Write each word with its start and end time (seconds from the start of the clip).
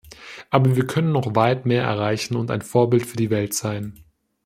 Aber 0.49 0.75
wir 0.75 0.87
können 0.87 1.11
noch 1.11 1.35
weit 1.35 1.67
mehr 1.67 1.83
erreichen 1.83 2.35
und 2.35 2.49
ein 2.49 2.63
Vorbild 2.63 3.05
für 3.05 3.17
die 3.17 3.29
Welt 3.29 3.53
sein. 3.53 3.93